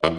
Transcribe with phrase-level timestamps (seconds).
[0.00, 0.12] Всем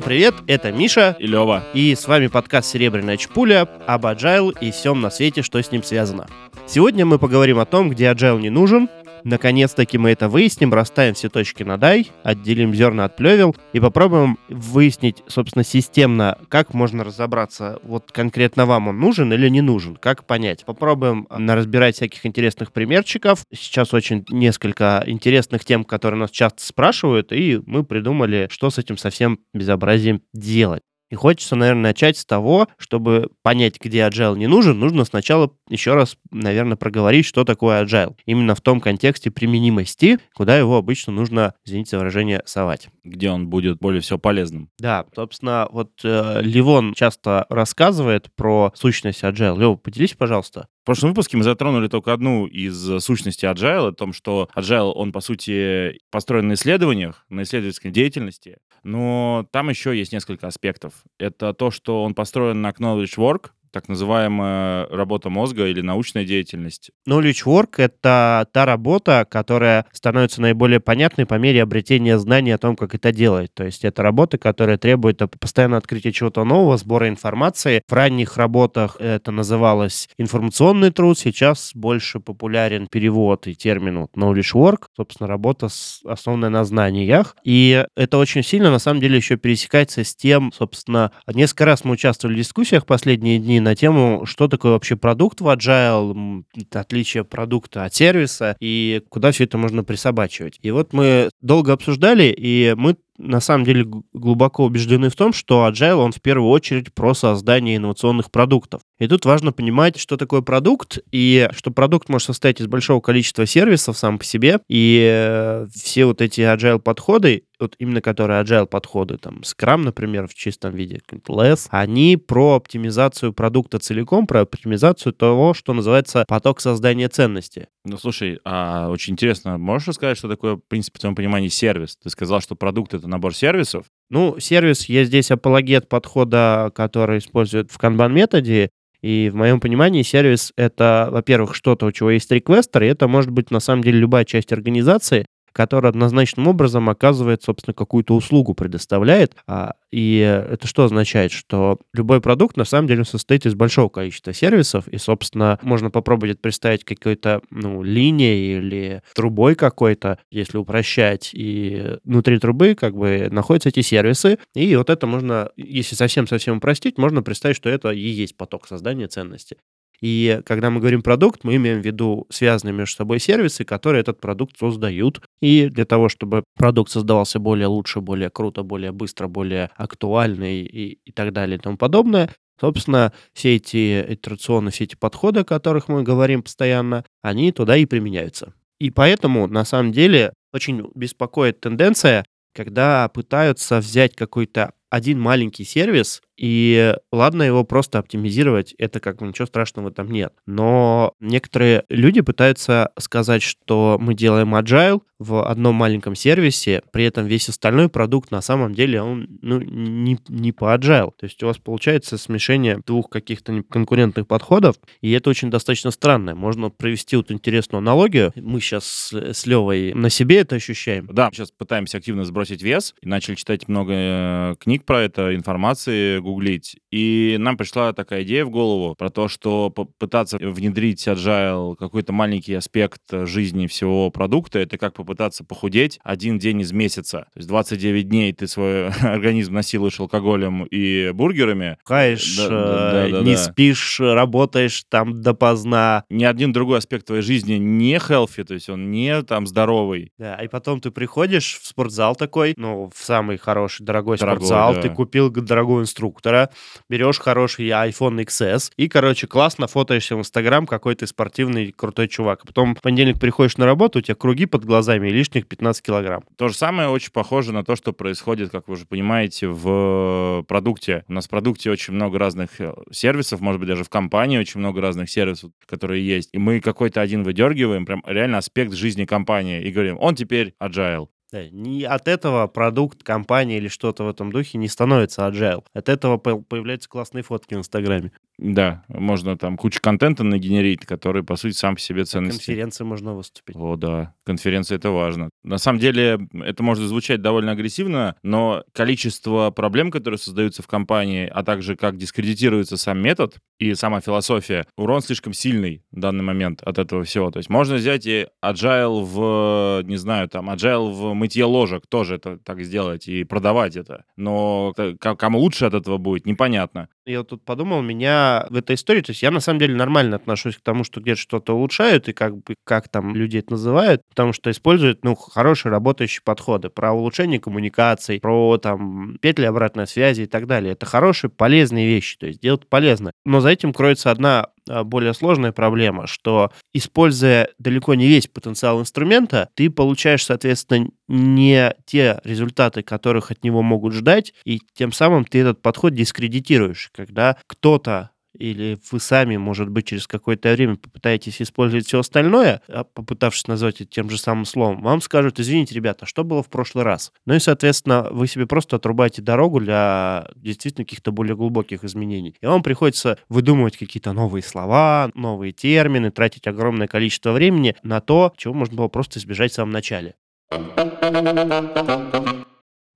[0.00, 1.16] привет, это Миша.
[1.18, 1.64] И Лева.
[1.74, 5.82] И с вами подкаст «Серебряная чпуля» об Agile и всем на свете, что с ним
[5.82, 6.28] связано.
[6.68, 8.88] Сегодня мы поговорим о том, где Agile не нужен,
[9.24, 14.38] Наконец-таки мы это выясним, расставим все точки над «и», отделим зерна от плевел и попробуем
[14.48, 20.24] выяснить, собственно, системно, как можно разобраться, вот конкретно вам он нужен или не нужен, как
[20.24, 20.64] понять.
[20.64, 23.44] Попробуем разбирать всяких интересных примерчиков.
[23.52, 28.96] Сейчас очень несколько интересных тем, которые нас часто спрашивают, и мы придумали, что с этим
[28.96, 30.82] совсем безобразием делать.
[31.10, 35.94] И хочется, наверное, начать с того, чтобы понять, где agile не нужен, нужно сначала еще
[35.94, 38.14] раз, наверное, проговорить, что такое agile.
[38.26, 42.88] Именно в том контексте применимости, куда его обычно нужно, извините за выражение, совать.
[43.04, 44.70] Где он будет более всего полезным.
[44.78, 49.58] Да, собственно, вот э, Ливон часто рассказывает про сущность agile.
[49.58, 50.68] Лев, поделись, пожалуйста.
[50.90, 55.20] Прошлом выпуске мы затронули только одну из сущностей Agile, о том, что Agile, он, по
[55.20, 60.94] сути, построен на исследованиях, на исследовательской деятельности, но там еще есть несколько аспектов.
[61.16, 66.90] Это то, что он построен на knowledge work, так называемая работа мозга или научная деятельность?
[67.08, 72.76] Knowledge work— это та работа, которая становится наиболее понятной по мере обретения знаний о том,
[72.76, 73.52] как это делать.
[73.54, 77.82] То есть это работа, которая требует постоянно открытия чего-то нового, сбора информации.
[77.88, 84.54] В ранних работах это называлось информационный труд, сейчас больше популярен перевод и термин вот knowledge
[84.54, 85.68] work, собственно, работа,
[86.04, 87.36] основанная на знаниях.
[87.44, 91.92] И это очень сильно, на самом деле, еще пересекается с тем, собственно, несколько раз мы
[91.92, 97.84] участвовали в дискуссиях последние дни на тему, что такое вообще продукт в Agile, отличие продукта
[97.84, 100.58] от сервиса и куда все это можно присобачивать.
[100.62, 105.68] И вот мы долго обсуждали, и мы на самом деле глубоко убеждены в том, что
[105.68, 108.80] Agile, он в первую очередь про создание инновационных продуктов.
[108.98, 113.46] И тут важно понимать, что такое продукт, и что продукт может состоять из большого количества
[113.46, 118.66] сервисов сам по себе, и э, все вот эти Agile подходы, вот именно которые agile
[118.66, 125.12] подходы, там, Scrum, например, в чистом виде, Less, они про оптимизацию продукта целиком, про оптимизацию
[125.12, 127.68] того, что называется поток создания ценности.
[127.84, 131.96] Ну, слушай, а очень интересно, можешь рассказать, что такое, в принципе, в твоем понимании сервис?
[131.96, 133.86] Ты сказал, что продукт— это набор сервисов.
[134.10, 138.70] Ну, сервис, я здесь апологет подхода, который используют в канбан-методе,
[139.02, 143.30] и в моем понимании сервис— это, во-первых, что-то, у чего есть реквестер, и это может
[143.30, 149.34] быть на самом деле любая часть организации, который однозначным образом оказывает, собственно, какую-то услугу предоставляет.
[149.46, 151.32] А, и это что означает?
[151.32, 156.40] Что любой продукт на самом деле состоит из большого количества сервисов, и, собственно, можно попробовать
[156.40, 163.70] представить какой-то, ну, линией или трубой какой-то, если упрощать, и внутри трубы как бы находятся
[163.70, 168.36] эти сервисы, и вот это можно, если совсем-совсем упростить, можно представить, что это и есть
[168.36, 169.56] поток создания ценности.
[170.00, 174.20] И когда мы говорим продукт, мы имеем в виду связанные между собой сервисы, которые этот
[174.20, 175.20] продукт создают.
[175.42, 180.98] И для того, чтобы продукт создавался более лучше, более круто, более быстро, более актуальный и,
[181.04, 185.88] и так далее и тому подобное, Собственно, все эти итерационные, все эти подходы, о которых
[185.88, 188.52] мы говорим постоянно, они туда и применяются.
[188.78, 192.24] И поэтому, на самом деле, очень беспокоит тенденция,
[192.54, 199.26] когда пытаются взять какой-то один маленький сервис и ладно его просто оптимизировать, это как бы
[199.26, 200.32] ничего страшного там нет.
[200.46, 207.26] Но некоторые люди пытаются сказать, что мы делаем agile в одном маленьком сервисе, при этом
[207.26, 211.12] весь остальной продукт на самом деле он ну, не, не по agile.
[211.18, 216.34] То есть у вас получается смешение двух каких-то конкурентных подходов, и это очень достаточно странно.
[216.34, 218.32] Можно провести вот интересную аналогию.
[218.34, 221.06] Мы сейчас с, с Левой на себе это ощущаем.
[221.12, 226.76] Да, сейчас пытаемся активно сбросить вес, начали читать много э, книг про это, информации, гуглить.
[226.90, 232.54] И нам пришла такая идея в голову про то, что попытаться внедрить agile какой-то маленький
[232.54, 237.28] аспект жизни всего продукта, это как попытаться похудеть один день из месяца.
[237.32, 241.78] То есть 29 дней ты свой организм насилуешь алкоголем и бургерами.
[241.84, 246.04] Каешь, да, да, да, не спишь, работаешь там допоздна.
[246.10, 250.12] Ни один другой аспект твоей жизни не healthy, то есть он не там здоровый.
[250.18, 254.80] Да, и потом ты приходишь в спортзал такой, ну, в самый хороший, дорогой, дорогой спортзал,
[254.80, 256.50] ты купил дорогой инструктор, конструктора,
[256.88, 262.40] берешь хороший iPhone XS и, короче, классно фотоешься в Инстаграм, какой ты спортивный крутой чувак.
[262.42, 265.82] А потом в понедельник приходишь на работу, у тебя круги под глазами и лишних 15
[265.82, 266.22] килограмм.
[266.36, 271.04] То же самое очень похоже на то, что происходит, как вы уже понимаете, в продукте.
[271.08, 274.60] У нас в продукте очень много разных э, сервисов, может быть, даже в компании очень
[274.60, 276.30] много разных сервисов, которые есть.
[276.32, 281.08] И мы какой-то один выдергиваем, прям реально аспект жизни компании и говорим, он теперь agile.
[281.32, 285.64] Да, не от этого продукт, компания или что-то в этом духе не становится agile.
[285.72, 288.12] От этого появляются классные фотки в Инстаграме.
[288.38, 292.38] Да, можно там кучу контента нагенерить, который, по сути, сам по себе ценности.
[292.38, 293.54] На конференции можно выступить.
[293.54, 295.28] О, да, конференция— это важно.
[295.44, 301.30] На самом деле, это может звучать довольно агрессивно, но количество проблем, которые создаются в компании,
[301.30, 306.62] а также как дискредитируется сам метод и сама философия, урон слишком сильный в данный момент
[306.62, 307.30] от этого всего.
[307.30, 312.16] То есть можно взять и agile в, не знаю, там, agile в мытье ложек, тоже
[312.16, 314.04] это так сделать и продавать это.
[314.16, 316.88] Но кому лучше от этого будет, непонятно.
[317.06, 320.56] Я тут подумал, меня в этой истории, то есть я на самом деле нормально отношусь
[320.56, 324.32] к тому, что где-то что-то улучшают, и как бы как там люди это называют, потому
[324.32, 330.26] что используют, ну, хорошие работающие подходы про улучшение коммуникаций, про там петли обратной связи и
[330.26, 330.72] так далее.
[330.72, 333.12] Это хорошие, полезные вещи, то есть делать полезно.
[333.24, 334.48] Но за этим кроется одна
[334.84, 342.20] более сложная проблема, что используя далеко не весь потенциал инструмента, ты получаешь, соответственно, не те
[342.24, 348.10] результаты, которых от него могут ждать, и тем самым ты этот подход дискредитируешь, когда кто-то
[348.38, 353.80] или вы сами, может быть, через какое-то время попытаетесь использовать все остальное, а попытавшись назвать
[353.80, 357.12] это тем же самым словом, вам скажут, извините, ребята, что было в прошлый раз?
[357.26, 362.36] Ну и, соответственно, вы себе просто отрубаете дорогу для действительно каких-то более глубоких изменений.
[362.40, 368.32] И вам приходится выдумывать какие-то новые слова, новые термины, тратить огромное количество времени на то,
[368.36, 370.14] чего можно было просто избежать в самом начале.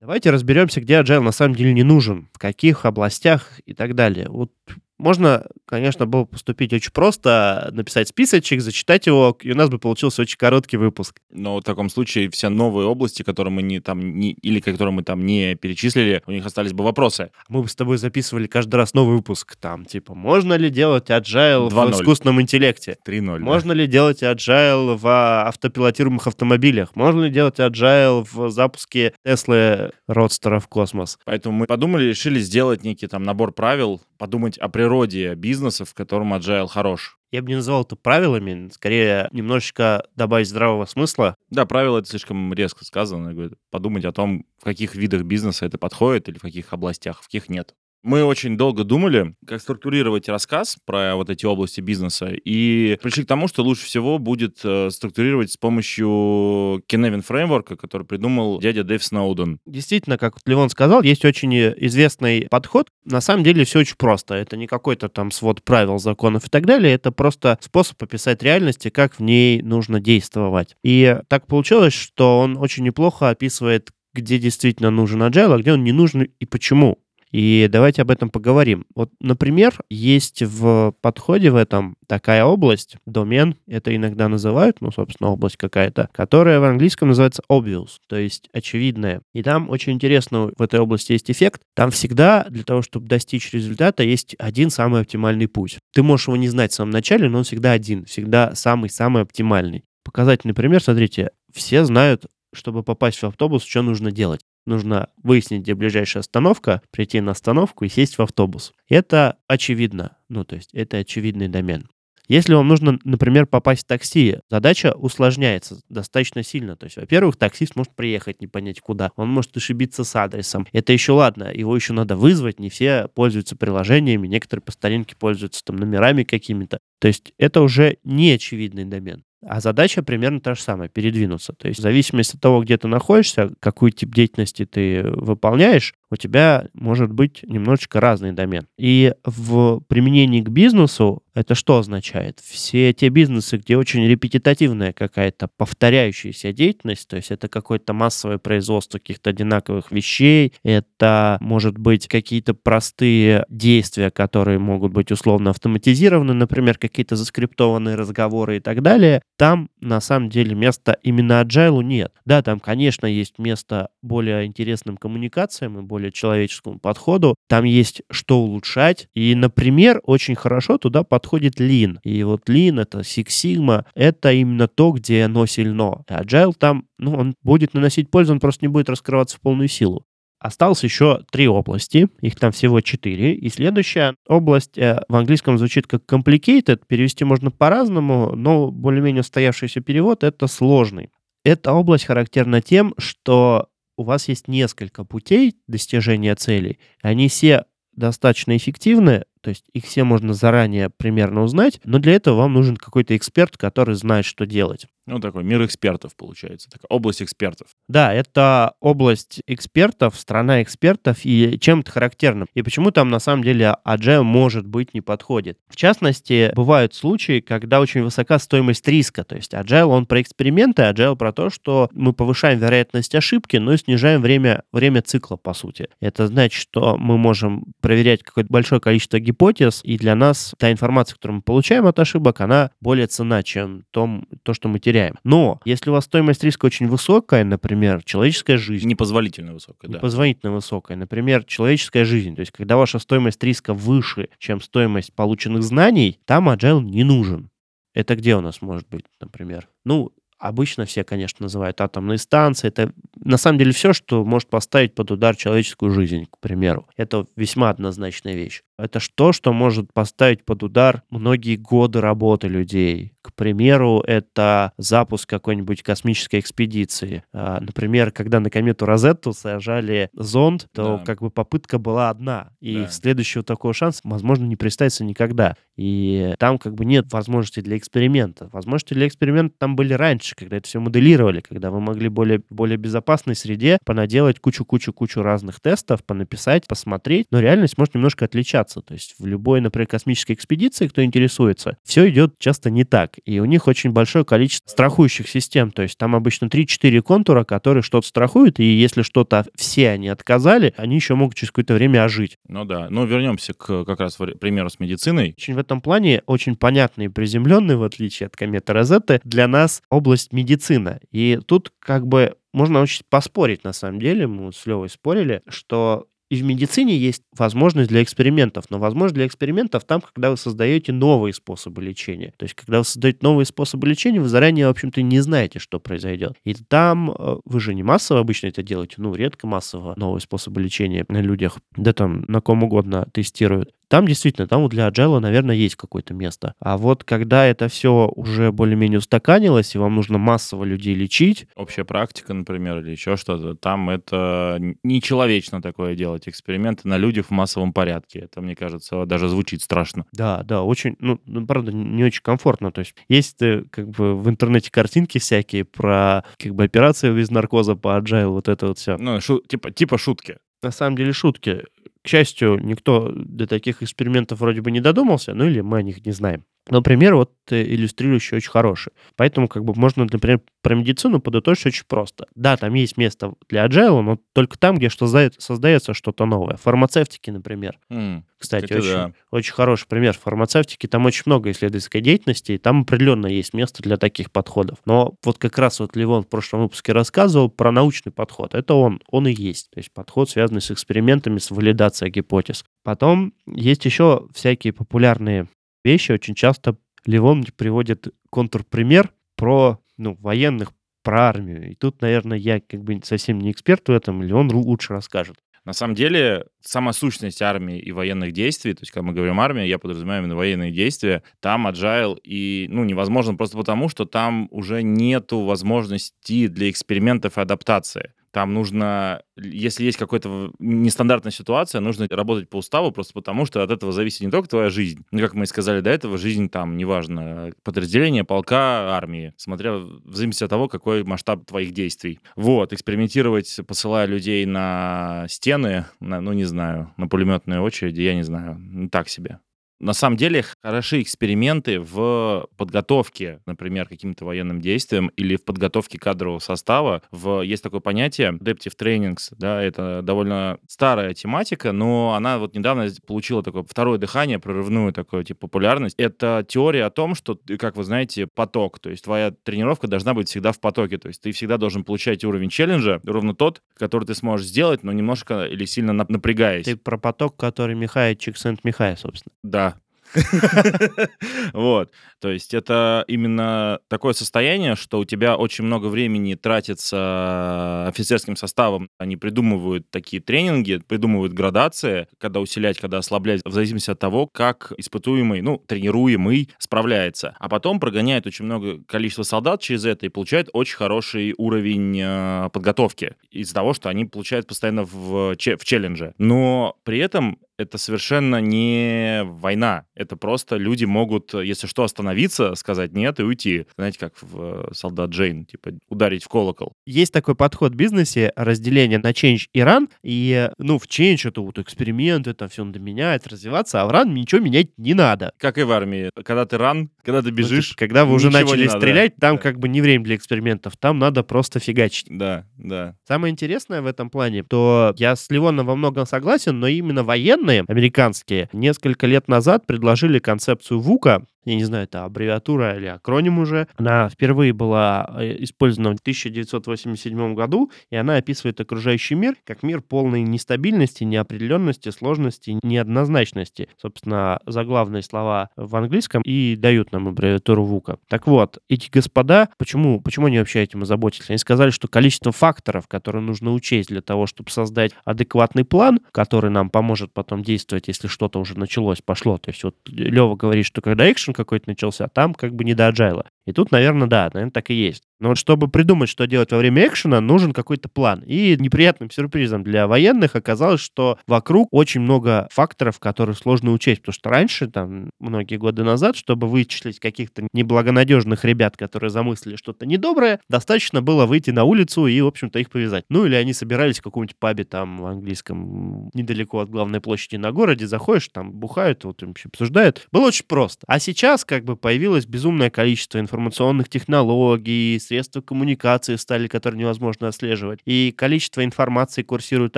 [0.01, 4.27] Давайте разберемся, где agile на самом деле не нужен, в каких областях и так далее.
[4.29, 4.51] Вот
[4.97, 10.21] можно, конечно, было поступить очень просто, написать списочек, зачитать его, и у нас бы получился
[10.21, 11.19] очень короткий выпуск.
[11.31, 15.03] Но в таком случае все новые области, которые мы не там не, или которые мы
[15.03, 17.31] там не перечислили, у них остались бы вопросы.
[17.49, 19.55] Мы бы с тобой записывали каждый раз новый выпуск.
[19.57, 22.97] Там, типа, можно ли делать agile 2 в искусственном интеллекте?
[23.05, 23.39] 3.0.
[23.39, 23.81] Можно да.
[23.81, 25.07] ли делать agile в
[25.47, 26.95] автопилотируемых автомобилях?
[26.95, 31.19] Можно ли делать agile в запуске Теслы Родстера в космос?
[31.25, 36.33] Поэтому мы подумали, решили сделать некий там набор правил, подумать о природе бизнеса, в котором
[36.33, 37.17] agile хорош.
[37.31, 41.35] Я бы не называл это правилами, скорее немножечко добавить здравого смысла.
[41.49, 43.35] Да, правила это слишком резко сказано.
[43.71, 47.49] Подумать о том, в каких видах бизнеса это подходит или в каких областях, в каких
[47.49, 47.75] нет.
[48.05, 53.27] Мы очень долго думали, как структурировать рассказ про вот эти области бизнеса, и пришли к
[53.27, 59.03] тому, что лучше всего будет э, структурировать с помощью Киневин фреймворка, который придумал дядя Дэйв
[59.03, 59.57] Сноуден.
[59.65, 62.89] Действительно, как Левон сказал, есть очень известный подход.
[63.05, 64.35] На самом деле все очень просто.
[64.35, 66.93] Это не какой-то там свод правил, законов и так далее.
[66.93, 70.75] Это просто способ описать реальности, как в ней нужно действовать.
[70.83, 75.83] И так получилось, что он очень неплохо описывает, где действительно нужен agile, а где он
[75.83, 76.99] не нужен и почему.
[77.35, 78.85] И давайте об этом поговорим.
[78.95, 85.31] Вот, например, есть в подходе в этом такая область, домен, это иногда называют, ну, собственно,
[85.31, 89.21] область какая-то, которая в английском называется obvious, то есть очевидная.
[89.33, 91.61] И там очень интересно, в этой области есть эффект.
[91.73, 95.79] Там всегда для того, чтобы достичь результата, есть один самый оптимальный путь.
[95.93, 99.83] Ты можешь его не знать в самом начале, но он всегда один, всегда самый-самый оптимальный.
[100.05, 105.75] Показательный пример, смотрите, все знают, чтобы попасть в автобус, что нужно делать нужно выяснить, где
[105.75, 108.73] ближайшая остановка, прийти на остановку и сесть в автобус.
[108.89, 110.17] Это очевидно.
[110.29, 111.87] Ну, то есть это очевидный домен.
[112.27, 116.75] Если вам нужно, например, попасть в такси, задача усложняется достаточно сильно.
[116.75, 120.65] То есть, во-первых, таксист может приехать не понять куда, он может ошибиться с адресом.
[120.71, 125.63] Это еще ладно, его еще надо вызвать, не все пользуются приложениями, некоторые по старинке пользуются
[125.63, 126.79] там номерами какими-то.
[126.99, 129.23] То есть это уже не очевидный домен.
[129.43, 131.53] А задача примерно та же самая, передвинуться.
[131.53, 136.15] То есть в зависимости от того, где ты находишься, какой тип деятельности ты выполняешь, у
[136.15, 138.67] тебя может быть немножечко разный домен.
[138.77, 142.39] И в применении к бизнесу это что означает?
[142.39, 148.99] Все те бизнесы, где очень репетитивная какая-то повторяющаяся деятельность, то есть это какое-то массовое производство
[148.99, 156.77] каких-то одинаковых вещей, это может быть какие-то простые действия, которые могут быть условно автоматизированы, например,
[156.77, 162.13] какие-то заскриптованные разговоры и так далее, там на самом деле места именно agile нет.
[162.25, 167.35] Да, там, конечно, есть место более интересным коммуникациям и более человеческому подходу.
[167.47, 169.07] Там есть что улучшать.
[169.13, 171.97] И, например, очень хорошо туда подходит Lean.
[172.03, 176.03] И вот Lean, это Six Sigma, это именно то, где оно сильно.
[176.09, 180.05] Agile там, ну, он будет наносить пользу, он просто не будет раскрываться в полную силу.
[180.39, 183.33] Осталось еще три области, их там всего четыре.
[183.33, 189.81] И следующая область э, в английском звучит как complicated, перевести можно по-разному, но более-менее устоявшийся
[189.81, 191.09] перевод— это сложный.
[191.43, 196.79] Эта область характерна тем, что у вас есть несколько путей достижения целей.
[197.01, 202.37] Они все достаточно эффективны, то есть их все можно заранее примерно узнать, но для этого
[202.37, 204.87] вам нужен какой-то эксперт, который знает, что делать.
[205.07, 207.67] Ну, такой мир экспертов, получается, такая область экспертов.
[207.87, 212.47] Да, это область экспертов, страна экспертов, и чем это характерно.
[212.55, 215.59] И почему там на самом деле Agile может быть не подходит.
[215.69, 219.23] В частности, бывают случаи, когда очень высока стоимость риска.
[219.23, 223.77] То есть Agile, он про эксперименты, Agile про то, что мы повышаем вероятность ошибки, но
[223.77, 225.89] снижаем время, время цикла, по сути.
[225.99, 231.15] Это значит, что мы можем проверять какое-то большое количество гипотез, и для нас та информация,
[231.15, 234.94] которую мы получаем от ошибок, она более цена, чем том, то, что мы теряем.
[235.23, 239.97] Но если у вас стоимость риска очень высокая, например, человеческая жизнь, Непозволительно высокая, да.
[239.97, 245.63] непозволительно высокая, например, человеческая жизнь, то есть когда ваша стоимость риска выше, чем стоимость полученных
[245.63, 247.49] знаний, там agile не нужен.
[247.93, 249.69] Это где у нас может быть, например?
[249.85, 252.67] Ну, обычно все, конечно, называют атомные станции.
[252.67, 256.87] Это на самом деле все, что может поставить под удар человеческую жизнь, к примеру.
[256.97, 258.63] Это весьма однозначная вещь.
[258.77, 263.13] Это то, что может поставить под удар многие годы работы людей.
[263.21, 267.23] К примеру, это запуск какой-нибудь космической экспедиции.
[267.33, 271.03] А, Например, когда на комету Розетту сажали зонд, то Да.
[271.05, 272.49] как бы попытка была одна.
[272.59, 272.87] И Да.
[272.89, 275.55] следующего такого шанса, возможно, не представится никогда.
[275.75, 278.49] И там как бы нет возможности для эксперимента.
[278.51, 282.77] Возможности для эксперимента там были раньше, когда это все моделировали, когда вы могли более, более
[282.77, 287.27] безопасной среде понаделать кучу-кучу-кучу разных тестов, понаписать, посмотреть.
[287.31, 288.64] Но реальность может немножко отличаться.
[288.65, 293.15] То есть в любой, например, космической экспедиции, кто интересуется, все идет часто не так.
[293.25, 295.71] И у них очень большое количество страхующих систем.
[295.71, 300.73] То есть там обычно 3-4 контура, которые что-то страхуют, и если что-то все они отказали,
[300.77, 302.37] они еще могут через какое-то время ожить.
[302.47, 302.87] Ну да.
[302.89, 305.33] Ну, вернемся к как раз примеру с медициной.
[305.37, 309.81] Очень в этом плане очень понятный и приземленный, в отличие от кометы Розетты, для нас
[309.89, 310.99] область медицина.
[311.11, 316.07] И тут как бы можно очень поспорить, на самом деле, мы с Левой спорили, что
[316.29, 320.91] и в медицине есть возможность для экспериментов, но возможность для экспериментов там, когда вы создаете
[320.91, 322.33] новые способы лечения.
[322.37, 325.79] То есть, когда вы создаете новые способы лечения, вы заранее, в общем-то, не знаете, что
[325.79, 326.33] произойдет.
[326.43, 330.61] И там э, вы же не массово обычно это делаете, ну, редко массово новые способы
[330.61, 333.73] лечения на людях, да там на ком угодно тестируют.
[333.95, 336.53] Там действительно, там вот для agile, наверное, есть какое-то место.
[336.59, 341.85] А вот когда это все уже более-менее устаканилось, и вам нужно массово людей лечить, Общая
[341.85, 343.55] практика, например, или еще что-то.
[343.55, 346.27] Там это нечеловечно такое делать.
[346.27, 348.19] Эксперименты на людях в массовом порядке.
[348.19, 350.05] Это, мне кажется, даже звучит страшно.
[350.11, 352.73] Да, да, очень, ну, ну, правда, не очень комфортно.
[352.73, 357.31] То есть есть э, как бы в интернете картинки всякие про как бы операции без
[357.31, 358.97] наркоза по agile, вот это вот все.
[358.97, 360.35] Ну, шу- типа, типа шутки.
[360.63, 361.63] На самом деле шутки.
[362.03, 366.05] К счастью, никто до таких экспериментов вроде бы не додумался, ну или мы о них
[366.05, 366.43] не знаем.
[366.67, 368.91] Но пример вот э, иллюстрирующий очень хороший.
[369.15, 372.25] Поэтому как бы можно, например, про медицину подытожить очень просто.
[372.33, 376.55] Да, там есть место для agile, но только там, где что создает- создается что-то новое.
[376.57, 377.77] Фармацевтики, например.
[377.91, 379.13] М, Кстати, очень, да.
[379.29, 380.87] очень хороший пример фармацевтики.
[380.87, 384.79] Там очень много исследовательской деятельности, и там определенно есть место для таких подходов.
[384.85, 388.55] Но вот как раз вот Ливон в прошлом выпуске рассказывал про научный подход.
[388.55, 389.69] Это он, он и есть.
[389.69, 391.74] То есть подход, связанный с экспериментами, с валидацией
[392.09, 392.63] гипотез.
[392.83, 395.47] Потом есть еще всякие популярные
[395.83, 396.11] вещи.
[396.11, 401.71] Очень часто Ливон приводит контрпример про ну, военных, про армию.
[401.71, 405.37] И тут, наверное, я как бы совсем не эксперт в этом, Ливон ру- лучше расскажет.
[405.65, 409.67] На самом деле, сама сущность армии и военных действий, то есть, когда мы говорим армия,
[409.67, 414.83] я подразумеваю именно военные действия, там agile и, ну, невозможно просто потому, что там уже
[414.83, 418.13] нету возможности для экспериментов и адаптации.
[418.35, 423.71] Там нужно, если есть какая-то нестандартная ситуация, нужно работать по уставу просто потому, что от
[423.71, 426.75] этого зависит не только твоя жизнь, ну, как мы и сказали до этого, жизнь там,
[426.75, 432.19] неважно, подразделение, полка, армии, смотря в зависимости от того, какой масштаб твоих действий.
[432.35, 438.23] Вот, экспериментировать, посылая людей на стены, на, ну, не знаю, на пулеметные очереди, я не
[438.23, 439.39] знаю, так себе.
[439.79, 445.99] На самом деле хороши эксперименты в подготовке, например, к каким-то военным действиям или в подготовке
[445.99, 447.01] кадрового состава.
[447.11, 452.87] В, есть такое понятие adaptive trainings, да, это довольно старая тематика, но она вот недавно
[453.05, 455.95] получила такое второе дыхание, прорывную такую типа популярность.
[455.97, 460.29] Это теория о том, что, как вы знаете, поток, то есть твоя тренировка должна быть
[460.29, 464.15] всегда в потоке, то есть ты всегда должен получать уровень челленджа, ровно тот, который ты
[464.15, 466.65] сможешь сделать, но немножко или сильно нап- напрягаясь.
[466.65, 469.33] Ты про поток, который Михай Чиксент-Михай, собственно.
[469.43, 469.74] Да.
[471.53, 471.91] Вот.
[472.19, 478.89] То есть это именно такое состояние, что у тебя очень много времени тратится офицерским составом.
[478.97, 484.71] Они придумывают такие тренинги, придумывают градации, когда усилять, когда ослаблять, в зависимости от того, как
[484.77, 487.35] испытуемый, ну, тренируемый справляется.
[487.39, 492.49] А потом прогоняет очень много количества солдат через это и получает очень хороший уровень э,
[492.51, 496.13] подготовки из-за того, что они получают постоянно в, в челлендже.
[496.17, 499.85] Но при этом это совершенно не война.
[499.95, 503.65] Это просто люди могут, если что, остановиться, сказать нет и уйти.
[503.77, 506.73] Знаете, как в «Солдат Джейн», типа ударить в колокол.
[506.85, 511.41] Есть такой подход в бизнесе, разделение на change и run, и, ну, в change это
[511.41, 515.31] вот эксперименты, там все надо менять, развиваться, а в run ничего менять не надо.
[515.37, 516.09] Как и в армии.
[516.23, 519.29] Когда ты ран, когда ты бежишь, вот, когда вы уже начали стрелять, да.
[519.29, 522.07] там как бы не время для экспериментов, там надо просто фигачить.
[522.09, 522.95] Да, да.
[523.07, 527.03] Самое интересное в этом плане, то я с Ливоном во многом согласен, но именно
[527.45, 533.39] военные американские несколько лет назад предложили концепцию ВУКа, я не знаю, это аббревиатура или акроним
[533.39, 533.67] уже.
[533.77, 539.81] Она впервые была э, использована в 1987 году, и она описывает окружающий мир как мир
[539.81, 543.69] полной нестабильности, неопределенности, сложности, неоднозначности.
[543.79, 547.99] Собственно, заглавные слова в английском и дают нам аббревиатуру ВУКа.
[548.07, 551.29] Так вот, эти господа, почему, почему они вообще этим озаботились?
[551.29, 556.49] Они сказали, что количество факторов, которые нужно учесть для того, чтобы создать адекватный план, который
[556.49, 559.37] нам поможет потом действовать, если что-то уже началось, пошло.
[559.37, 562.89] То есть вот Лева говорит, что когда экшен какой-то начался, там как бы не до
[562.89, 563.25] agile.
[563.45, 565.03] И тут, наверное, да, наверное, так и есть.
[565.25, 568.21] Но вот чтобы придумать, что делать во время экшена, нужен какой-то план.
[568.27, 574.01] И неприятным сюрпризом для военных оказалось, что вокруг очень много факторов, которые сложно учесть.
[574.01, 579.87] Потому что раньше, там, многие годы назад, чтобы вычислить каких-то неблагонадежных ребят, которые замыслили что-то
[579.87, 583.05] недоброе, достаточно было выйти на улицу и, в общем-то, их повязать.
[583.09, 587.51] Ну, или они собирались в каком-нибудь пабе там в английском, недалеко от главной площади на
[587.51, 590.07] городе, заходишь, там бухают, вот вообще обсуждают.
[590.11, 590.83] Было очень просто.
[590.85, 597.79] А сейчас как бы появилось безумное количество информационных технологий, средства коммуникации стали, которые невозможно отслеживать.
[597.85, 599.77] И количество информации курсирует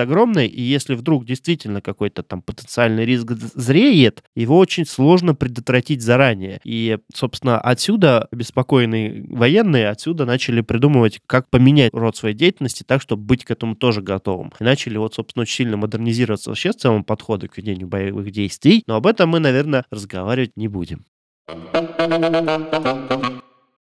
[0.00, 6.60] огромное, и если вдруг действительно какой-то там потенциальный риск зреет, его очень сложно предотвратить заранее.
[6.64, 13.22] И, собственно, отсюда обеспокоенные военные отсюда начали придумывать, как поменять род своей деятельности так, чтобы
[13.22, 14.52] быть к этому тоже готовым.
[14.58, 18.82] И начали вот, собственно, очень сильно модернизироваться вообще в целом подходы к ведению боевых действий.
[18.86, 21.04] Но об этом мы, наверное, разговаривать не будем.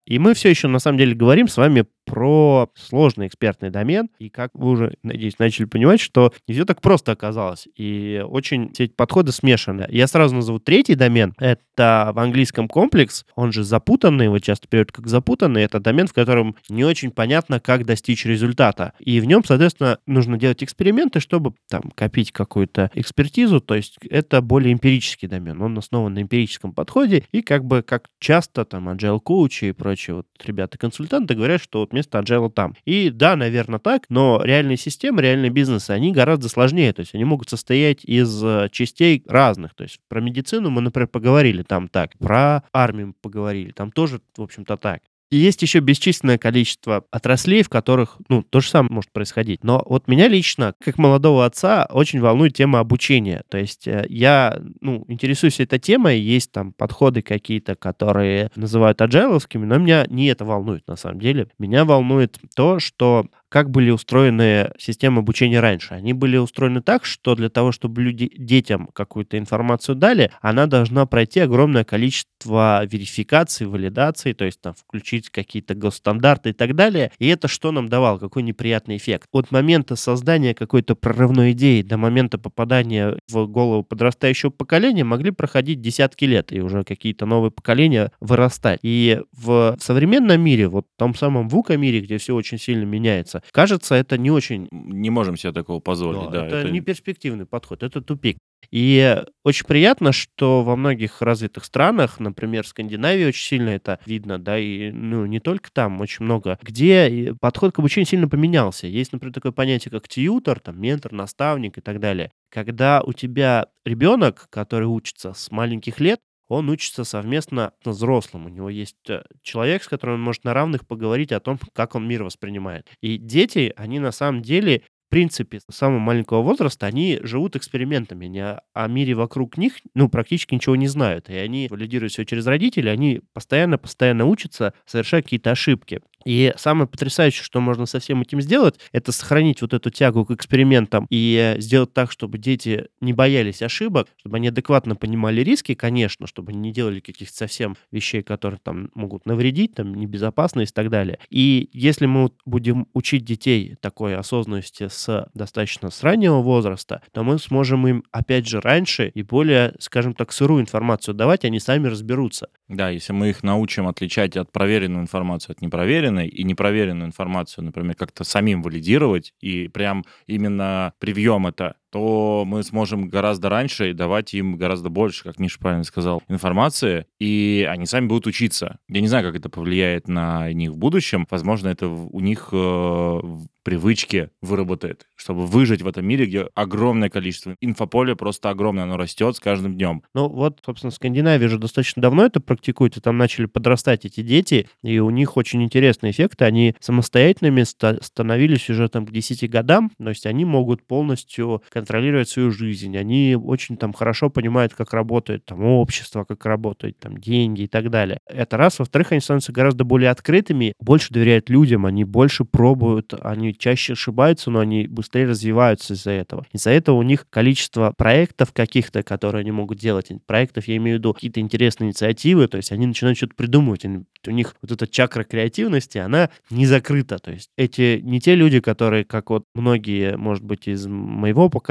[0.06, 4.09] И мы все еще, на самом деле, говорим с вами про сложный экспертный домен.
[4.17, 7.67] И как вы уже, надеюсь, начали понимать, что не все так просто оказалось.
[7.75, 9.85] И очень эти подходы смешаны.
[9.89, 11.35] Я сразу назову третий домен.
[11.37, 13.25] Это в английском комплекс.
[13.35, 15.61] Он же запутанный, его часто переводят как запутанный.
[15.61, 18.93] Это домен, в котором не очень понятно, как достичь результата.
[19.00, 23.61] И в нем, соответственно, нужно делать эксперименты, чтобы там копить какую-то экспертизу.
[23.61, 25.61] То есть это более эмпирический домен.
[25.61, 27.24] Он основан на эмпирическом подходе.
[27.31, 31.93] И как бы как часто там agile коучи и прочие вот ребята-консультанты говорят, что вот
[32.00, 32.75] место agile там.
[32.85, 36.94] И да, наверное, так, но реальные системы, реальные бизнесы, они гораздо сложнее.
[36.94, 39.75] То есть они могут состоять из э, частей разных.
[39.75, 44.42] То есть про медицину мы, например, поговорили там так, про армию поговорили, там тоже, в
[44.42, 45.01] общем-то, так.
[45.31, 49.63] И есть еще бесчисленное количество отраслей, в которых, ну, то же самое может происходить.
[49.63, 53.44] Но вот меня лично, как молодого отца, очень волнует тема обучения.
[53.50, 59.65] То есть э, я, ну, интересуюсь этой темой, есть там подходы какие-то, которые называют аджайловскими,
[59.65, 61.48] но меня не это волнует на самом деле.
[61.59, 65.96] Меня волнует то, что как были устроены системы обучения раньше.
[65.96, 71.05] Они были устроены так, что для того, чтобы люди, детям какую-то информацию дали, она должна
[71.05, 77.12] пройти огромное количество верификаций, валидаций, то есть там включить какие-то госстандарты и так далее.
[77.18, 78.20] И это что нам давало?
[78.20, 79.27] Какой неприятный эффект?
[79.31, 85.81] От момента создания какой-то прорывной идеи до момента попадания в голову подрастающего поколения могли проходить
[85.81, 88.79] десятки лет, и уже какие-то новые поколения вырастать.
[88.83, 93.95] И в современном мире, вот в том самом ВУКа-мире, где все очень сильно меняется, Кажется,
[93.95, 94.67] это не очень...
[94.71, 96.41] Не можем себе такого позволить, да.
[96.41, 98.37] да это, это не перспективный подход, это тупик.
[98.71, 104.37] И очень приятно, что во многих развитых странах, например, в Скандинавии очень сильно это видно,
[104.37, 108.85] да, и ну, не только там, очень много, где подход к обучению сильно поменялся.
[108.85, 112.31] Есть, например, такое понятие, как тьютор, там, ментор, наставник и так далее.
[112.51, 116.19] Когда у тебя ребенок, который учится с маленьких лет,
[116.50, 118.48] он учится совместно с взрослым.
[118.48, 121.96] У него есть э, человек, с которым он может на равных поговорить о том, как
[121.96, 122.88] он мир воспринимает.
[123.01, 128.27] И дети, они на самом деле в принципе, с самого маленького возраста они живут экспериментами.
[128.27, 131.31] Они о, мире вокруг них, ну, практически ничего не знают.
[131.31, 136.01] И они валидируют все через родителей, они постоянно-постоянно учатся, совершая какие-то ошибки.
[136.25, 140.32] И самое потрясающее, что можно со всем этим сделать, это сохранить вот эту тягу к
[140.32, 146.27] экспериментам и сделать так, чтобы дети не боялись ошибок, чтобы они адекватно понимали риски, конечно,
[146.27, 150.90] чтобы они не делали каких-то совсем вещей, которые там могут навредить, там, небезопасность и так
[150.90, 151.20] далее.
[151.29, 157.40] И если мы будем учить детей такой осознанности с достаточно с раннего возраста, то мы
[157.40, 162.50] сможем им, опять же, раньше и более, скажем так, сырую информацию давать, они сами разберутся.
[162.68, 167.95] Да, если мы их научим отличать от проверенную информацию от непроверенной и непроверенную информацию, например,
[167.95, 174.57] как-то самим валидировать и прям именно привьем это то мы сможем гораздо раньше давать им
[174.57, 178.79] гораздо больше, как Миша правильно сказал, информации, и они сами будут учиться.
[178.87, 181.27] Я не знаю, как это повлияет на них в будущем.
[181.29, 183.19] Возможно, это у них э,
[183.63, 189.35] привычки выработает, чтобы выжить в этом мире, где огромное количество инфополя, просто огромное, оно растет
[189.35, 190.03] с каждым днем.
[190.13, 194.21] Ну вот, собственно, в Скандинавии же достаточно давно это практикуют, и там начали подрастать эти
[194.21, 196.45] дети, и у них очень интересные эффекты.
[196.45, 202.51] Они самостоятельными становились уже там к 10 годам, то есть они могут полностью контролировать свою
[202.51, 207.68] жизнь, они очень там хорошо понимают, как работает там общество, как работают там деньги и
[207.68, 208.20] так далее.
[208.27, 208.79] Это раз.
[208.79, 214.51] Во-вторых, они становятся гораздо более открытыми, больше доверяют людям, они больше пробуют, они чаще ошибаются,
[214.51, 216.46] но они быстрее развиваются из-за этого.
[216.51, 221.00] Из-за этого у них количество проектов каких-то, которые они могут делать, проектов, я имею в
[221.00, 225.24] виду какие-то интересные инициативы, то есть они начинают что-то придумывать, у них вот эта чакра
[225.24, 230.44] креативности, она не закрыта, то есть эти не те люди, которые, как вот многие, может
[230.44, 231.69] быть, из моего поколения,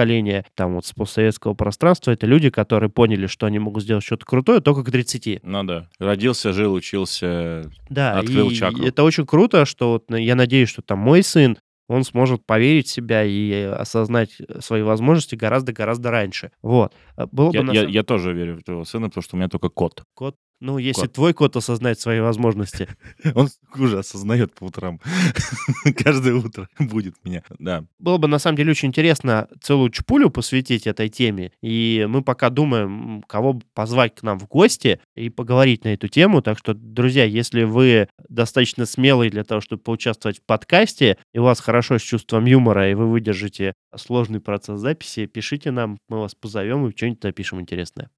[0.55, 4.61] там вот с постсоветского пространства, это люди, которые поняли, что они могут сделать что-то крутое
[4.61, 5.41] только к 30.
[5.43, 8.85] Ну да, родился, жил, учился, да, открыл и чакру.
[8.85, 11.59] это очень круто, что вот я надеюсь, что там мой сын,
[11.89, 16.53] он сможет поверить в себя и осознать свои возможности гораздо-гораздо раньше.
[16.63, 16.93] Вот.
[17.17, 19.49] Э, было я, бы я, я тоже верю в твоего сына, потому что у меня
[19.49, 20.03] только кот.
[20.15, 20.37] Кот?
[20.61, 21.13] Ну, если кот.
[21.13, 22.89] твой кот осознает свои возможности.
[23.35, 25.01] Он уже осознает по утрам.
[25.97, 27.85] Каждое утро будет меня, да.
[27.99, 31.53] Было бы, на самом деле, очень интересно целую чпулю посвятить этой теме.
[31.63, 36.43] И мы пока думаем, кого позвать к нам в гости и поговорить на эту тему.
[36.43, 41.45] Так что, друзья, если вы достаточно смелые для того, чтобы поучаствовать в подкасте, и у
[41.45, 46.35] вас хорошо с чувством юмора, и вы выдержите сложный процесс записи, пишите нам, мы вас
[46.35, 48.11] позовем и что-нибудь напишем интересное.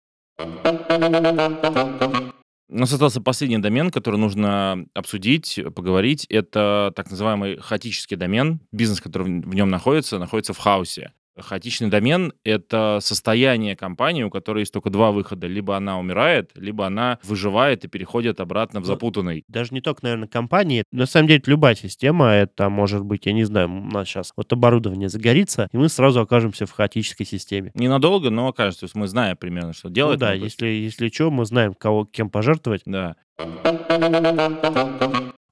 [2.69, 6.25] У нас остался последний домен, который нужно обсудить, поговорить.
[6.31, 8.61] Это так называемый хаотический домен.
[8.71, 11.13] Бизнес, который в нем находится, находится в хаосе.
[11.43, 15.47] Хаотичный домен— это состояние компании, у которой есть только два выхода.
[15.47, 19.45] Либо она умирает, либо она выживает и переходит обратно в ну, запутанный.
[19.49, 20.85] Даже не только, наверное, компании.
[20.93, 24.53] На самом деле, любая система, это может быть, я не знаю, у нас сейчас вот
[24.53, 27.73] оборудование загорится, и мы сразу окажемся в хаотической системе.
[27.75, 28.81] Ненадолго, но окажется.
[28.81, 30.21] То есть мы знаем примерно, что делать.
[30.21, 32.83] Ну да, если, если что, мы знаем, кого, кем пожертвовать.
[32.87, 33.17] Да.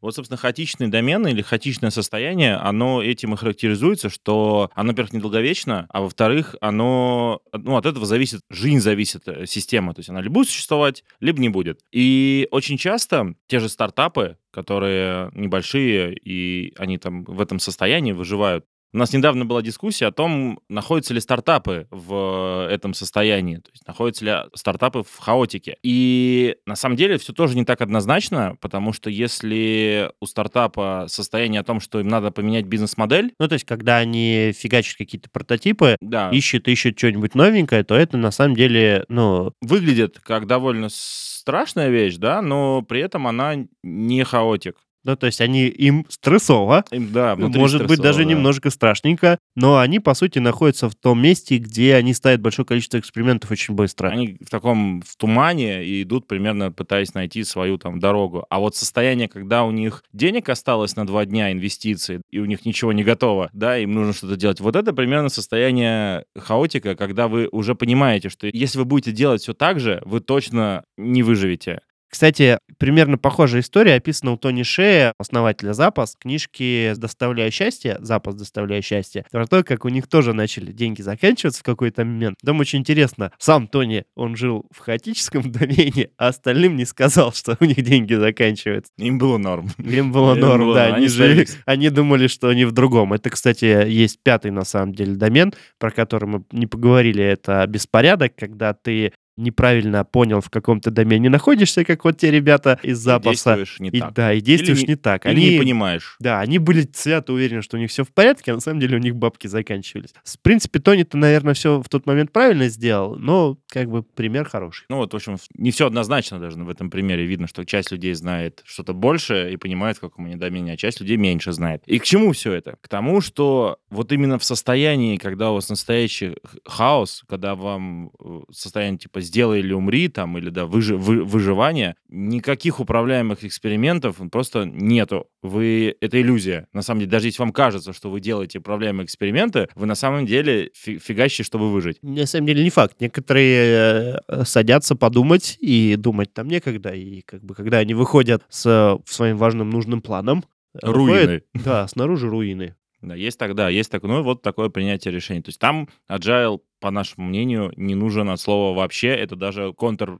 [0.00, 5.86] Вот, собственно, хаотичный домен или хаотичное состояние, оно этим и характеризуется, что оно, во-первых, недолговечно,
[5.90, 10.34] а во-вторых, оно, ну, от этого зависит, жизнь зависит, э, система, то есть она либо
[10.34, 11.80] будет существовать, либо не будет.
[11.92, 18.64] И очень часто те же стартапы, которые небольшие, и они там в этом состоянии выживают,
[18.92, 23.86] у нас недавно была дискуссия о том, находятся ли стартапы в этом состоянии, то есть
[23.86, 25.76] находятся ли стартапы в хаотике.
[25.82, 31.60] И на самом деле все тоже не так однозначно, потому что если у стартапа состояние
[31.60, 33.32] о том, что им надо поменять бизнес-модель...
[33.38, 36.30] Ну, то есть когда они фигачат какие-то прототипы, да.
[36.30, 39.52] ищут, ищут что-нибудь новенькое, то это на самом деле, ну...
[39.60, 44.76] Выглядит как довольно страшная вещь, да, но при этом она не хаотик.
[45.08, 48.24] Ну, то есть они им стрессово, им, да, может быть даже да.
[48.24, 52.98] немножко страшненько, но они, по сути, находятся в том месте, где они ставят большое количество
[52.98, 54.08] экспериментов очень быстро.
[54.08, 58.44] Они в таком, в тумане и идут примерно пытаясь найти свою там дорогу.
[58.50, 62.66] А вот состояние, когда у них денег осталось на два дня инвестиций, и у них
[62.66, 64.60] ничего не готово, да, им нужно что-то делать.
[64.60, 69.54] Вот это примерно состояние хаотика, когда вы уже понимаете, что если вы будете делать все
[69.54, 71.80] так же, вы точно не выживете.
[72.08, 78.80] Кстати, примерно похожая история описана у Тони Шея, основателя Запас, книжки «Доставляя счастье», «Запас, доставляя
[78.80, 82.36] счастье», про то, как у них тоже начали деньги заканчиваться в какой-то момент.
[82.44, 87.56] Там очень интересно, сам Тони, он жил в хаотическом домене, а остальным не сказал, что
[87.60, 88.92] у них деньги заканчиваются.
[88.96, 89.70] Им было норм.
[89.78, 90.94] Им было Им норм, было, да.
[90.94, 93.12] Они, жили, они думали, что они в другом.
[93.12, 97.22] Это, кстати, есть пятый, на самом деле, домен, про который мы не поговорили.
[97.22, 102.98] Это беспорядок, когда ты неправильно понял, в каком-то домене находишься, как вот те ребята из
[102.98, 103.54] запаса.
[103.54, 104.14] И действуешь не и, так.
[104.14, 105.26] Да, и действуешь или, не так.
[105.26, 106.16] Или они не понимаешь.
[106.20, 108.96] Да, они были свято уверены, что у них все в порядке, а на самом деле
[108.96, 110.10] у них бабки заканчивались.
[110.24, 114.86] В принципе, Тони-то, наверное, все в тот момент правильно сделал, но как бы пример хороший.
[114.88, 117.24] Ну вот, в общем, не все однозначно даже в этом примере.
[117.26, 121.00] Видно, что часть людей знает что-то больше и понимает, в каком они домене, а часть
[121.00, 121.82] людей меньше знает.
[121.86, 122.76] И к чему все это?
[122.80, 128.40] К тому, что вот именно в состоянии, когда у вас настоящий хаос, когда вам э,
[128.50, 134.64] состояние типа «сделай или умри», там, или да, выжи, вы, выживание, никаких управляемых экспериментов просто
[134.64, 135.26] нету.
[135.42, 136.66] Вы, это иллюзия.
[136.72, 140.26] На самом деле, даже если вам кажется, что вы делаете управляемые эксперименты, вы на самом
[140.26, 141.98] деле фи фигачите, чтобы выжить.
[142.02, 142.96] На самом деле не факт.
[143.00, 146.90] Некоторые э, садятся подумать, и думать там некогда.
[146.90, 150.44] И как бы когда они выходят с своим важным нужным планом,
[150.82, 151.12] руины.
[151.12, 152.74] Выходят, да, снаружи руины.
[153.02, 155.40] Да, есть тогда, есть такое, ну вот такое принятие решений.
[155.42, 160.18] То есть там agile, по нашему мнению, не нужен от слова вообще, это даже контр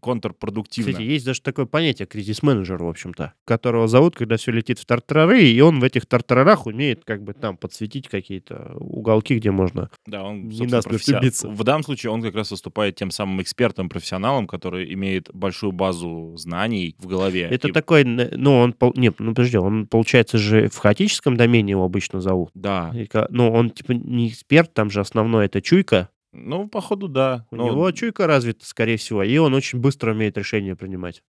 [0.00, 0.92] контрпродуктивно.
[0.92, 5.42] Кстати, есть даже такое понятие кризис-менеджер, в общем-то, которого зовут, когда все летит в тартарары,
[5.42, 10.24] и он в этих тартарарах умеет как бы там подсветить какие-то уголки, где можно да,
[10.24, 11.46] он, не насмерть професси...
[11.46, 16.34] В данном случае он как раз выступает тем самым экспертом, профессионалом, который имеет большую базу
[16.36, 17.42] знаний в голове.
[17.42, 17.72] Это и...
[17.72, 22.50] такой, ну, он, нет, ну, подожди, он, получается же, в хаотическом домене его обычно зовут.
[22.54, 22.92] Да.
[23.30, 27.46] Ну, он, типа, не эксперт, там же основное это чуйка, ну, походу, да.
[27.50, 27.66] У Но...
[27.66, 31.22] него чуйка развита, скорее всего, и он очень быстро умеет решения принимать.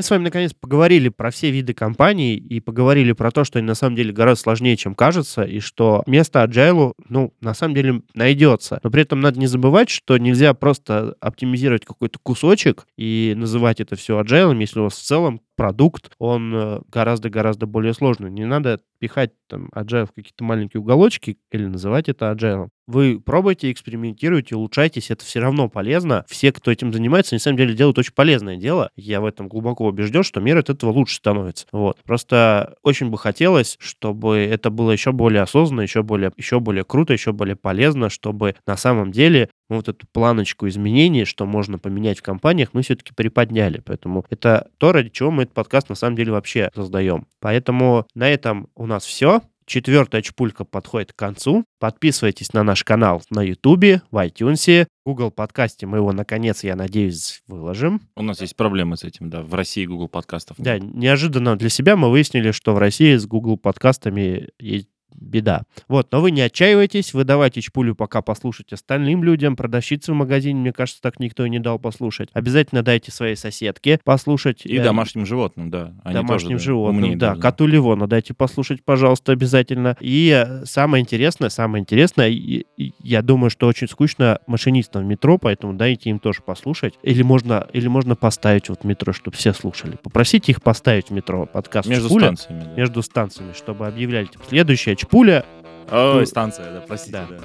[0.00, 3.68] Мы с вами наконец поговорили про все виды компаний и поговорили про то, что они
[3.68, 8.00] на самом деле гораздо сложнее, чем кажется, и что место agile, ну, на самом деле
[8.14, 8.80] найдется.
[8.82, 13.94] Но при этом надо не забывать, что нельзя просто оптимизировать какой-то кусочек и называть это
[13.94, 18.30] все agile, если у вас в целом продукт, он э, гораздо-гораздо более сложный.
[18.30, 22.70] Не надо пихать там agile в какие-то маленькие уголочки или называть это agile.
[22.86, 26.24] Вы пробуйте, экспериментируйте, улучшайтесь, это все равно полезно.
[26.28, 28.90] Все, кто этим занимается, на самом деле делают очень полезное дело.
[28.96, 31.66] Я в этом глубоко убежден, что мир от этого лучше становится.
[31.72, 31.98] Вот.
[32.04, 37.12] Просто очень бы хотелось, чтобы это было еще более осознанно, еще более, еще более круто,
[37.12, 42.18] еще более полезно, чтобы на самом деле мы вот эту планочку изменений, что можно поменять
[42.18, 43.80] в компаниях, мы все-таки приподняли.
[43.84, 47.26] Поэтому это то, ради чего мы этот подкаст на самом деле вообще создаем.
[47.38, 49.42] Поэтому на этом у нас все.
[49.70, 51.64] Четвертая чпулька подходит к концу.
[51.78, 55.86] Подписывайтесь на наш канал на YouTube, в iTunes, Google подкасте.
[55.86, 58.00] Мы его, наконец, я надеюсь, выложим.
[58.16, 59.42] У нас есть проблемы с этим, да.
[59.42, 60.56] В России Google подкастов.
[60.58, 65.62] Да, неожиданно для себя мы выяснили, что в России с Google подкастами есть беда.
[65.88, 70.60] Вот, но вы не отчаивайтесь, вы давайте чпулю пока послушать остальным людям, продавщице в магазине,
[70.60, 72.28] мне кажется, так никто и не дал послушать.
[72.32, 74.64] Обязательно дайте своей соседке послушать.
[74.64, 75.94] И э, домашним животным, да.
[76.04, 77.34] Они домашним тоже, животным, да.
[77.34, 77.40] да.
[77.40, 79.96] Коту Ливона дайте послушать, пожалуйста, обязательно.
[80.00, 85.06] И э, самое интересное, самое интересное, и, и, я думаю, что очень скучно машинистам в
[85.06, 86.94] метро, поэтому дайте им тоже послушать.
[87.02, 89.98] Или можно, или можно поставить вот в метро, чтобы все слушали.
[90.02, 92.64] Попросите их поставить в метро подкаст Между Чпуля, станциями.
[92.64, 92.74] Да.
[92.74, 95.46] Между станциями, чтобы объявляли, типа, следующая Чпуля.
[95.90, 97.12] Ой, станция, да, простите.
[97.12, 97.26] Да.
[97.30, 97.36] да.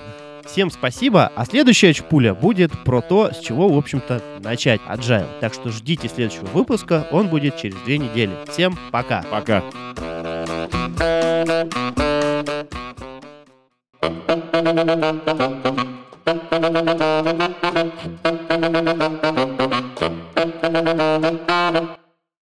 [0.45, 1.31] Всем спасибо.
[1.37, 5.25] А следующая чпуля будет про то, с чего, в общем-то, начать agile.
[5.39, 7.07] Так что ждите следующего выпуска.
[7.11, 8.33] Он будет через две недели.
[8.49, 9.23] Всем пока.
[9.31, 9.63] Пока.